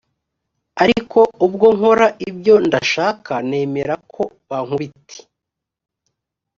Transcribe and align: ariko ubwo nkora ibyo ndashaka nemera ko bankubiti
ariko 0.83 1.19
ubwo 1.45 1.67
nkora 1.77 2.07
ibyo 2.29 2.55
ndashaka 2.67 3.33
nemera 3.49 3.95
ko 4.13 4.23
bankubiti 4.49 5.19